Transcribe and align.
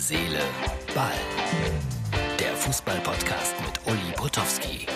Seele, 0.00 0.40
Ball. 0.94 1.12
Der 2.38 2.56
Fußball-Podcast 2.56 3.54
mit 3.60 3.86
Uli 3.86 4.14
Potowski. 4.16 4.86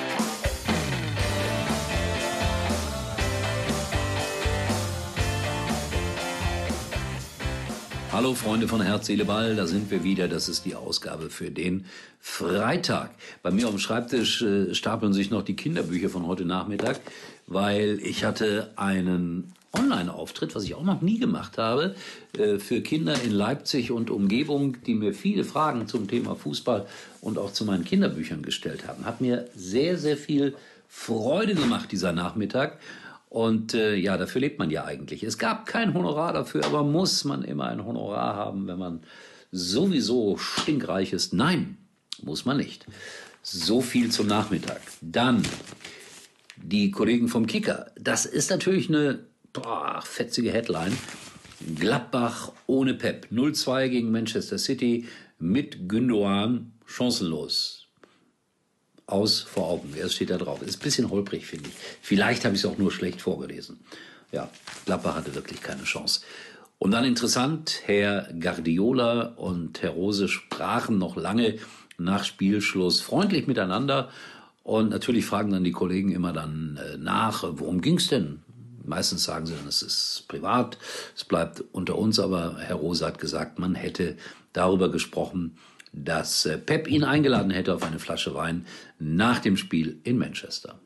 Hallo 8.12 8.32
Freunde 8.32 8.66
von 8.66 8.80
Herz, 8.80 9.04
Seele, 9.04 9.26
Ball, 9.26 9.56
da 9.56 9.66
sind 9.66 9.90
wir 9.90 10.02
wieder. 10.04 10.26
Das 10.26 10.48
ist 10.48 10.64
die 10.64 10.74
Ausgabe 10.74 11.28
für 11.28 11.50
den 11.50 11.84
Freitag. 12.18 13.10
Bei 13.42 13.50
mir 13.50 13.66
auf 13.66 13.74
dem 13.74 13.80
Schreibtisch 13.80 14.40
äh, 14.40 14.74
stapeln 14.74 15.12
sich 15.12 15.30
noch 15.30 15.42
die 15.42 15.54
Kinderbücher 15.54 16.08
von 16.08 16.26
heute 16.26 16.46
Nachmittag, 16.46 16.98
weil 17.46 17.98
ich 18.00 18.24
hatte 18.24 18.72
einen 18.76 19.52
Online-Auftritt, 19.78 20.54
was 20.54 20.64
ich 20.64 20.74
auch 20.74 20.82
noch 20.82 21.00
nie 21.00 21.18
gemacht 21.18 21.58
habe, 21.58 21.94
äh, 22.38 22.58
für 22.58 22.80
Kinder 22.80 23.20
in 23.22 23.32
Leipzig 23.32 23.90
und 23.90 24.10
Umgebung, 24.10 24.76
die 24.86 24.94
mir 24.94 25.14
viele 25.14 25.44
Fragen 25.44 25.86
zum 25.86 26.08
Thema 26.08 26.34
Fußball 26.34 26.86
und 27.20 27.38
auch 27.38 27.52
zu 27.52 27.64
meinen 27.64 27.84
Kinderbüchern 27.84 28.42
gestellt 28.42 28.86
haben. 28.86 29.04
Hat 29.04 29.20
mir 29.20 29.48
sehr, 29.54 29.98
sehr 29.98 30.16
viel 30.16 30.54
Freude 30.88 31.54
gemacht 31.54 31.90
dieser 31.92 32.12
Nachmittag. 32.12 32.78
Und 33.28 33.74
äh, 33.74 33.96
ja, 33.96 34.16
dafür 34.16 34.40
lebt 34.40 34.60
man 34.60 34.70
ja 34.70 34.84
eigentlich. 34.84 35.24
Es 35.24 35.38
gab 35.38 35.66
kein 35.66 35.92
Honorar 35.92 36.32
dafür, 36.32 36.64
aber 36.64 36.84
muss 36.84 37.24
man 37.24 37.42
immer 37.42 37.66
ein 37.66 37.84
Honorar 37.84 38.36
haben, 38.36 38.68
wenn 38.68 38.78
man 38.78 39.00
sowieso 39.50 40.36
stinkreich 40.36 41.12
ist? 41.12 41.32
Nein, 41.32 41.76
muss 42.22 42.44
man 42.44 42.56
nicht. 42.56 42.86
So 43.42 43.80
viel 43.80 44.10
zum 44.10 44.28
Nachmittag. 44.28 44.80
Dann 45.00 45.42
die 46.56 46.90
Kollegen 46.90 47.28
vom 47.28 47.46
Kicker. 47.46 47.86
Das 47.98 48.24
ist 48.24 48.50
natürlich 48.50 48.88
eine 48.88 49.18
boah, 49.54 50.02
fetzige 50.04 50.52
Headline. 50.52 50.92
Gladbach 51.76 52.52
ohne 52.66 52.92
Pep. 52.92 53.28
0-2 53.32 53.88
gegen 53.88 54.10
Manchester 54.10 54.58
City 54.58 55.08
mit 55.38 55.88
Gündogan 55.88 56.72
chancenlos 56.84 57.86
aus 59.06 59.40
vor 59.40 59.68
Augen. 59.68 59.94
Erst 59.96 60.14
steht 60.14 60.30
da 60.30 60.36
drauf. 60.36 60.60
Ist 60.60 60.80
ein 60.80 60.84
bisschen 60.84 61.10
holprig, 61.10 61.46
finde 61.46 61.70
ich. 61.70 61.74
Vielleicht 62.02 62.44
habe 62.44 62.54
ich 62.54 62.62
es 62.62 62.66
auch 62.66 62.76
nur 62.76 62.92
schlecht 62.92 63.22
vorgelesen. 63.22 63.80
Ja, 64.32 64.50
Gladbach 64.84 65.14
hatte 65.14 65.34
wirklich 65.34 65.62
keine 65.62 65.84
Chance. 65.84 66.20
Und 66.78 66.90
dann 66.90 67.04
interessant, 67.04 67.82
Herr 67.86 68.28
Guardiola 68.38 69.34
und 69.36 69.82
Herr 69.82 69.90
Rose 69.90 70.28
sprachen 70.28 70.98
noch 70.98 71.16
lange 71.16 71.58
nach 71.96 72.24
Spielschluss 72.24 73.00
freundlich 73.00 73.46
miteinander. 73.46 74.10
Und 74.64 74.90
natürlich 74.90 75.24
fragen 75.24 75.52
dann 75.52 75.64
die 75.64 75.72
Kollegen 75.72 76.10
immer 76.10 76.32
dann 76.32 76.78
äh, 76.82 76.96
nach, 76.96 77.44
worum 77.46 77.80
ging 77.80 77.98
es 77.98 78.08
denn? 78.08 78.42
Meistens 78.84 79.24
sagen 79.24 79.46
sie 79.46 79.54
dann, 79.54 79.66
es 79.66 79.82
ist 79.82 80.24
privat, 80.28 80.78
es 81.16 81.24
bleibt 81.24 81.64
unter 81.72 81.96
uns, 81.98 82.20
aber 82.20 82.56
Herr 82.58 82.76
Rose 82.76 83.04
hat 83.04 83.18
gesagt, 83.18 83.58
man 83.58 83.74
hätte 83.74 84.16
darüber 84.52 84.90
gesprochen, 84.90 85.56
dass 85.92 86.44
äh, 86.46 86.58
Pep 86.58 86.88
ihn 86.88 87.04
eingeladen 87.04 87.50
hätte 87.50 87.74
auf 87.74 87.82
eine 87.82 87.98
Flasche 87.98 88.34
Wein 88.34 88.66
nach 88.98 89.38
dem 89.38 89.56
Spiel 89.56 90.00
in 90.04 90.18
Manchester. 90.18 90.78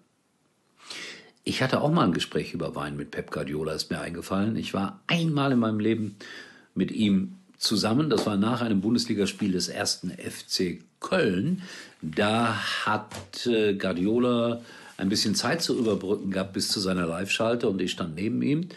Ich 1.44 1.62
hatte 1.62 1.80
auch 1.80 1.90
mal 1.90 2.04
ein 2.04 2.12
Gespräch 2.12 2.52
über 2.52 2.74
Wein 2.74 2.96
mit 2.96 3.10
Pep 3.10 3.30
Guardiola, 3.30 3.72
ist 3.72 3.90
mir 3.90 4.00
eingefallen. 4.00 4.56
Ich 4.56 4.74
war 4.74 5.00
einmal 5.06 5.52
in 5.52 5.58
meinem 5.58 5.80
Leben 5.80 6.16
mit 6.74 6.90
ihm 6.90 7.36
zusammen. 7.56 8.10
Das 8.10 8.26
war 8.26 8.36
nach 8.36 8.60
einem 8.60 8.82
Bundesligaspiel 8.82 9.52
des 9.52 9.68
ersten 9.68 10.10
FC 10.10 10.82
Köln. 11.00 11.62
Da 12.02 12.54
hat 12.84 13.46
äh, 13.46 13.74
Guardiola 13.74 14.60
ein 14.98 15.08
bisschen 15.08 15.34
Zeit 15.34 15.62
zu 15.62 15.78
überbrücken 15.78 16.30
gehabt 16.30 16.52
bis 16.52 16.68
zu 16.68 16.80
seiner 16.80 17.06
Live-Schalte 17.06 17.68
und 17.68 17.80
ich 17.80 17.92
stand 17.92 18.16
neben 18.16 18.42
ihm 18.42 18.68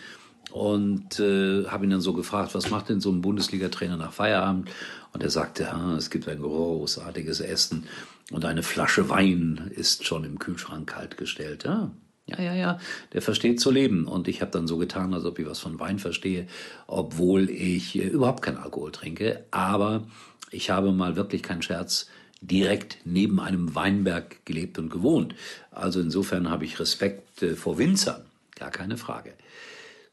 und 0.52 1.20
äh, 1.20 1.66
habe 1.66 1.86
ihn 1.86 1.90
dann 1.90 2.02
so 2.02 2.14
gefragt, 2.14 2.56
was 2.56 2.70
macht 2.70 2.90
denn 2.90 3.02
so 3.02 3.12
ein 3.12 3.22
Bundesliga-Trainer 3.22 3.98
nach 3.98 4.14
Feierabend? 4.14 4.70
Und 5.14 5.24
er 5.24 5.30
sagte, 5.30 5.68
es 5.98 6.10
gibt 6.10 6.30
ein 6.30 6.42
großartiges 6.42 7.42
Essen 7.42 7.86
und 8.32 8.46
eine 8.46 8.64
Flasche 8.64 9.10
Wein 9.10 9.72
ist 9.76 10.06
schon 10.06 10.24
im 10.24 10.40
Kühlschrank 10.40 10.88
kaltgestellt. 10.88 11.66
Ja, 11.66 11.92
ja, 12.28 12.42
ja, 12.42 12.54
ja, 12.54 12.80
der 13.12 13.22
versteht 13.22 13.60
zu 13.60 13.72
leben. 13.72 14.08
Und 14.08 14.28
ich 14.28 14.42
habe 14.42 14.52
dann 14.52 14.68
so 14.68 14.78
getan, 14.78 15.14
als 15.14 15.26
ob 15.26 15.40
ich 15.40 15.46
was 15.46 15.60
von 15.60 15.80
Wein 15.80 16.00
verstehe, 16.00 16.48
obwohl 16.88 17.50
ich 17.50 17.98
äh, 17.98 18.08
überhaupt 18.08 18.42
keinen 18.42 18.58
Alkohol 18.58 18.92
trinke. 18.92 19.46
Aber 19.52 20.08
ich 20.50 20.70
habe 20.70 20.92
mal 20.92 21.16
wirklich 21.16 21.44
keinen 21.44 21.62
Scherz 21.62 22.08
direkt 22.42 22.98
neben 23.06 23.40
einem 23.40 23.76
Weinberg 23.76 24.44
gelebt 24.46 24.80
und 24.80 24.90
gewohnt. 24.90 25.36
Also 25.70 26.02
insofern 26.02 26.50
habe 26.50 26.66
ich 26.66 26.80
Respekt 26.80 27.44
äh, 27.44 27.56
vor 27.56 27.78
Winzern, 27.78 28.26
gar 28.56 28.72
keine 28.72 28.98
Frage. 28.98 29.34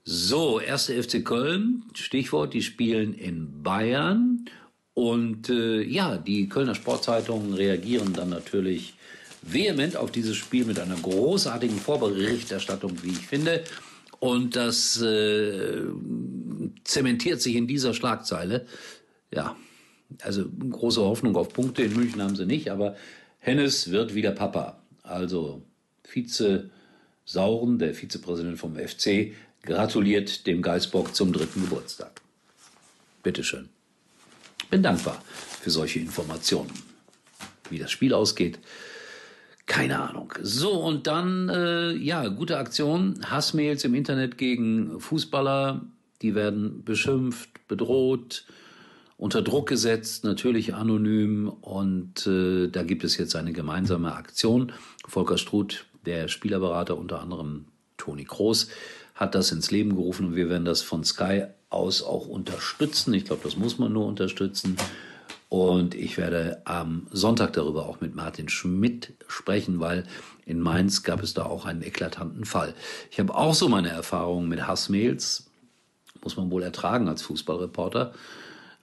So, 0.04 0.60
erste 0.60 1.02
FC 1.02 1.24
Köln, 1.24 1.84
Stichwort, 1.94 2.54
die 2.54 2.62
spielen 2.62 3.14
in 3.14 3.62
Bayern. 3.62 4.44
Und 4.94 5.48
äh, 5.48 5.82
ja, 5.82 6.16
die 6.16 6.48
Kölner 6.48 6.74
Sportzeitungen 6.74 7.54
reagieren 7.54 8.12
dann 8.12 8.30
natürlich 8.30 8.94
vehement 9.42 9.96
auf 9.96 10.10
dieses 10.10 10.36
Spiel 10.36 10.64
mit 10.64 10.78
einer 10.80 10.96
großartigen 10.96 11.78
Vorberichterstattung, 11.78 13.02
wie 13.02 13.10
ich 13.10 13.26
finde. 13.26 13.64
Und 14.18 14.56
das 14.56 15.00
äh, 15.00 15.82
zementiert 16.84 17.40
sich 17.40 17.54
in 17.54 17.66
dieser 17.66 17.94
Schlagzeile. 17.94 18.66
Ja, 19.32 19.56
also 20.22 20.44
große 20.48 21.02
Hoffnung 21.02 21.36
auf 21.36 21.52
Punkte 21.52 21.82
in 21.82 21.94
München 21.94 22.22
haben 22.22 22.36
sie 22.36 22.46
nicht, 22.46 22.70
aber 22.70 22.96
Hennes 23.38 23.90
wird 23.90 24.14
wieder 24.14 24.32
Papa. 24.32 24.80
Also 25.02 25.62
Vize 26.04 26.70
Sauren, 27.24 27.78
der 27.78 27.94
Vizepräsident 27.94 28.58
vom 28.58 28.76
FC, 28.76 29.32
gratuliert 29.62 30.46
dem 30.46 30.62
Geisbock 30.62 31.14
zum 31.14 31.32
dritten 31.32 31.62
Geburtstag. 31.62 32.22
Bitteschön. 33.22 33.68
Bin 34.70 34.82
dankbar 34.82 35.22
für 35.60 35.70
solche 35.70 35.98
Informationen. 35.98 36.70
Wie 37.68 37.78
das 37.78 37.90
Spiel 37.90 38.14
ausgeht, 38.14 38.58
keine 39.66 40.00
Ahnung. 40.00 40.32
So, 40.40 40.72
und 40.72 41.06
dann, 41.06 41.50
äh, 41.50 41.92
ja, 41.92 42.28
gute 42.28 42.56
Aktion. 42.56 43.20
Hassmails 43.26 43.84
im 43.84 43.94
Internet 43.94 44.38
gegen 44.38 44.98
Fußballer. 44.98 45.82
Die 46.22 46.34
werden 46.34 46.82
beschimpft, 46.84 47.50
bedroht, 47.68 48.46
unter 49.18 49.42
Druck 49.42 49.68
gesetzt, 49.68 50.24
natürlich 50.24 50.74
anonym. 50.74 51.48
Und 51.48 52.26
äh, 52.26 52.68
da 52.68 52.84
gibt 52.84 53.04
es 53.04 53.18
jetzt 53.18 53.36
eine 53.36 53.52
gemeinsame 53.52 54.14
Aktion. 54.14 54.72
Volker 55.06 55.36
Struth, 55.36 55.84
der 56.06 56.28
Spielerberater, 56.28 56.96
unter 56.96 57.20
anderem 57.20 57.66
Toni 57.98 58.24
Kroos, 58.24 58.68
hat 59.14 59.34
das 59.34 59.52
ins 59.52 59.70
Leben 59.70 59.96
gerufen 59.96 60.26
und 60.26 60.36
wir 60.36 60.48
werden 60.48 60.64
das 60.64 60.80
von 60.80 61.02
Sky 61.04 61.46
aus 61.68 62.02
auch 62.02 62.28
unterstützen. 62.28 63.12
Ich 63.12 63.24
glaube, 63.24 63.42
das 63.44 63.56
muss 63.56 63.78
man 63.78 63.92
nur 63.92 64.06
unterstützen. 64.06 64.76
Und 65.48 65.94
ich 65.94 66.16
werde 66.18 66.62
am 66.64 67.08
Sonntag 67.10 67.54
darüber 67.54 67.86
auch 67.86 68.00
mit 68.00 68.14
Martin 68.14 68.48
Schmidt 68.48 69.14
sprechen, 69.26 69.80
weil 69.80 70.06
in 70.46 70.60
Mainz 70.60 71.02
gab 71.02 71.22
es 71.22 71.34
da 71.34 71.44
auch 71.44 71.64
einen 71.64 71.82
eklatanten 71.82 72.44
Fall. 72.44 72.74
Ich 73.10 73.18
habe 73.18 73.34
auch 73.34 73.54
so 73.54 73.68
meine 73.68 73.88
Erfahrungen 73.88 74.48
mit 74.48 74.66
Hassmails, 74.66 75.50
muss 76.22 76.36
man 76.36 76.50
wohl 76.50 76.62
ertragen 76.62 77.08
als 77.08 77.22
Fußballreporter. 77.22 78.12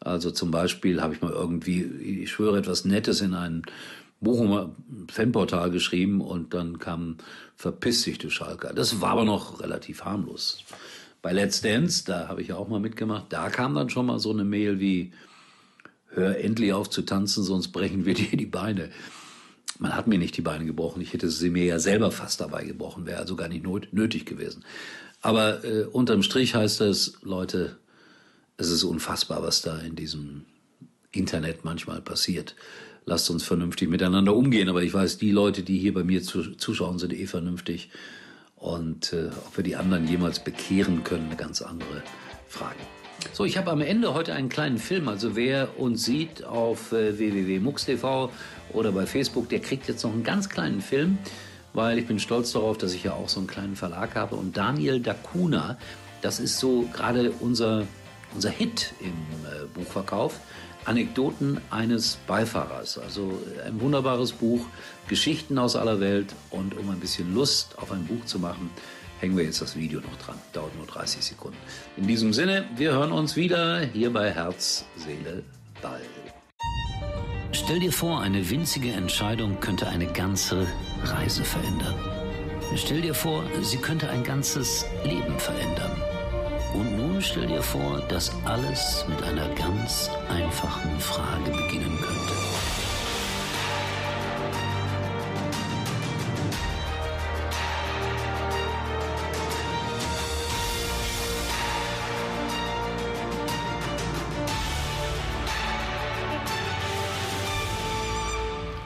Also 0.06 0.32
zum 0.32 0.52
Beispiel 0.52 1.02
habe 1.02 1.16
ich 1.16 1.22
mal 1.22 1.32
irgendwie, 1.32 1.82
ich 1.84 2.32
schwöre, 2.32 2.60
etwas 2.60 2.86
Nettes 2.86 3.22
in 3.22 3.34
ein 3.34 3.64
Bochumer 4.22 4.76
Fanportal 5.12 5.72
geschrieben 5.72 6.22
und 6.22 6.54
dann 6.54 6.80
kam 6.80 7.18
Verpiss 7.56 8.04
dich, 8.04 8.18
du 8.18 8.30
Schalker. 8.30 8.74
Das 8.74 9.02
war 9.02 9.12
aber 9.12 9.26
noch 9.26 9.62
relativ 9.62 10.04
harmlos. 10.04 10.64
Bei 11.22 11.32
Let's 11.32 11.62
Dance, 11.62 12.04
da 12.06 12.28
habe 12.28 12.42
ich 12.42 12.50
ja 12.50 12.56
auch 12.56 12.68
mal 12.68 12.80
mitgemacht, 12.80 13.26
da 13.30 13.50
kam 13.50 13.74
dann 13.74 13.90
schon 13.90 14.06
mal 14.06 14.20
so 14.20 14.32
eine 14.32 14.44
Mail 14.44 14.80
wie, 14.80 15.12
hör 16.10 16.38
endlich 16.38 16.74
auf 16.74 16.90
zu 16.90 17.02
tanzen, 17.02 17.44
sonst 17.44 17.70
brechen 17.70 18.06
wir 18.06 18.14
dir 18.16 18.38
die 18.38 18.46
Beine. 18.46 18.90
Man 19.80 19.96
hat 19.96 20.08
mir 20.08 20.20
nicht 20.20 20.38
die 20.38 20.42
Beine 20.42 20.66
gebrochen, 20.66 21.02
ich 21.02 21.14
hätte 21.14 21.30
sie 21.30 21.50
mir 21.50 21.66
ja 21.66 21.80
selber 21.80 22.12
fast 22.12 22.42
dabei 22.42 22.64
gebrochen, 22.64 23.06
wäre 23.06 23.20
also 23.20 23.36
gar 23.36 23.48
nicht 23.48 23.66
nötig 23.66 24.26
gewesen. 24.26 24.64
Aber 25.22 25.64
äh, 25.64 25.86
unterm 25.86 26.22
Strich 26.22 26.54
heißt 26.54 26.82
es, 26.82 27.18
Leute, 27.24 27.78
es 28.58 28.70
ist 28.70 28.84
unfassbar, 28.84 29.44
was 29.44 29.62
da 29.62 29.80
in 29.80 29.96
diesem 29.96 30.46
Internet 31.12 31.66
manchmal 31.66 32.02
passiert. 32.02 32.56
Lasst 33.06 33.30
uns 33.30 33.44
vernünftig 33.44 33.90
miteinander 33.90 34.36
umgehen. 34.36 34.70
Aber 34.70 34.84
ich 34.84 34.94
weiß, 34.94 35.18
die 35.18 35.32
Leute, 35.32 35.64
die 35.64 35.78
hier 35.78 35.94
bei 35.94 36.04
mir 36.04 36.24
zuschauen, 36.24 36.98
sind 36.98 37.14
eh 37.14 37.28
vernünftig. 37.28 37.90
Und 38.56 39.14
äh, 39.14 39.30
ob 39.46 39.58
wir 39.58 39.64
die 39.64 39.76
anderen 39.76 40.08
jemals 40.08 40.44
bekehren 40.44 41.04
können, 41.04 41.28
eine 41.28 41.36
ganz 41.36 41.62
andere 41.62 42.04
Frage. 42.48 42.80
So, 43.34 43.46
ich 43.46 43.58
habe 43.58 43.72
am 43.72 43.82
Ende 43.82 44.14
heute 44.14 44.34
einen 44.34 44.50
kleinen 44.50 44.78
Film. 44.78 45.08
Also 45.08 45.36
wer 45.36 45.80
uns 45.80 46.06
sieht 46.06 46.44
auf 46.44 46.92
äh, 46.92 47.18
www.mux.tv 47.18 48.32
oder 48.74 48.92
bei 48.92 49.06
Facebook, 49.06 49.50
der 49.50 49.60
kriegt 49.60 49.88
jetzt 49.88 50.04
noch 50.04 50.14
einen 50.14 50.24
ganz 50.24 50.50
kleinen 50.50 50.82
Film, 50.82 51.18
weil 51.74 51.98
ich 52.00 52.08
bin 52.08 52.20
stolz 52.20 52.54
darauf, 52.54 52.78
dass 52.78 52.94
ich 52.94 53.04
ja 53.04 53.14
auch 53.14 53.30
so 53.30 53.40
einen 53.40 53.48
kleinen 53.48 53.76
Verlag 53.76 54.16
habe. 54.16 54.36
Und 54.36 54.58
Daniel 54.58 55.00
Dacuna, 55.00 55.78
das 56.22 56.40
ist 56.40 56.60
so 56.60 56.88
gerade 56.94 57.32
unser, 57.40 57.86
unser 58.36 58.50
Hit 58.50 58.94
im 59.00 59.08
äh, 59.10 59.66
Buchverkauf. 59.74 60.40
Anekdoten 60.86 61.60
eines 61.72 62.18
Beifahrers. 62.28 63.00
Also 63.00 63.40
ein 63.66 63.82
wunderbares 63.82 64.34
Buch, 64.34 64.68
Geschichten 65.08 65.58
aus 65.58 65.76
aller 65.76 66.00
Welt. 66.00 66.36
Und 66.52 66.78
um 66.78 66.90
ein 66.92 67.00
bisschen 67.00 67.34
Lust 67.34 67.78
auf 67.80 67.92
ein 67.92 68.06
Buch 68.06 68.24
zu 68.26 68.38
machen, 68.38 68.70
hängen 69.20 69.36
wir 69.36 69.46
jetzt 69.46 69.62
das 69.62 69.76
Video 69.76 70.00
noch 70.02 70.16
dran. 70.18 70.38
Dauert 70.54 70.76
nur 70.76 70.86
30 70.86 71.24
Sekunden. 71.24 71.58
In 71.98 72.06
diesem 72.08 72.34
Sinne, 72.34 72.66
wir 72.76 72.92
hören 72.92 73.12
uns 73.12 73.36
wieder 73.36 73.80
hier 73.80 74.14
bei 74.14 74.32
Herz, 74.32 74.86
Seele, 74.96 75.44
Ball. 75.82 76.02
Stell 77.52 77.80
dir 77.80 77.92
vor, 77.92 78.22
eine 78.22 78.50
winzige 78.50 78.92
Entscheidung 78.92 79.60
könnte 79.60 79.88
eine 79.88 80.06
ganze 80.08 80.68
Reise 81.04 81.44
verändern. 81.44 81.96
Stell 82.76 83.02
dir 83.02 83.14
vor, 83.14 83.44
sie 83.62 83.78
könnte 83.78 84.10
ein 84.10 84.24
ganzes 84.24 84.86
Leben 85.06 85.40
verändern. 85.40 85.92
Nun 87.16 87.22
stell 87.22 87.48
dir 87.48 87.64
vor, 87.64 88.02
dass 88.10 88.30
alles 88.44 89.06
mit 89.08 89.24
einer 89.24 89.48
ganz 89.56 90.10
einfachen 90.28 91.00
Frage 91.00 91.50
beginnen 91.50 91.98
könnte. 91.98 92.34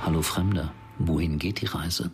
Hallo 0.05 0.21
Fremder, 0.21 0.71
wohin 0.99 1.39
geht 1.39 1.61
die 1.61 1.65
Reise? 1.65 2.11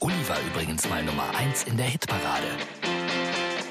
Uli 0.00 0.14
war 0.26 0.38
übrigens 0.50 0.88
mal 0.88 1.04
Nummer 1.04 1.28
1 1.36 1.64
in 1.64 1.76
der 1.76 1.84
Hitparade. 1.84 2.87